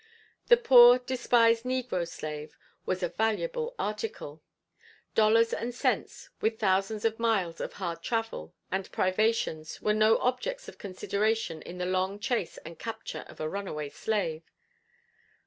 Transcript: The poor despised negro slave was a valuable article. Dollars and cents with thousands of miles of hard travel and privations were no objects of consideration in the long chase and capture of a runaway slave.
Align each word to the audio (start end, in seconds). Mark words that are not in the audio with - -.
The 0.47 0.57
poor 0.57 0.97
despised 0.97 1.63
negro 1.63 2.07
slave 2.09 2.57
was 2.87 3.03
a 3.03 3.09
valuable 3.09 3.75
article. 3.77 4.41
Dollars 5.13 5.53
and 5.53 5.75
cents 5.75 6.31
with 6.41 6.57
thousands 6.57 7.05
of 7.05 7.19
miles 7.19 7.61
of 7.61 7.73
hard 7.73 8.01
travel 8.01 8.55
and 8.71 8.91
privations 8.91 9.79
were 9.79 9.93
no 9.93 10.17
objects 10.17 10.67
of 10.67 10.79
consideration 10.79 11.61
in 11.61 11.77
the 11.77 11.85
long 11.85 12.17
chase 12.17 12.57
and 12.65 12.79
capture 12.79 13.25
of 13.27 13.39
a 13.39 13.47
runaway 13.47 13.89
slave. 13.89 14.41